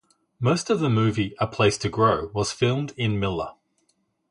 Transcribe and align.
Most 0.39 0.71
of 0.71 0.79
the 0.79 0.89
movie 0.89 1.35
A 1.37 1.45
Place 1.45 1.77
to 1.77 1.87
Grow 1.87 2.31
was 2.33 2.51
filmed 2.51 2.91
in 2.97 3.19
Miller. 3.19 3.51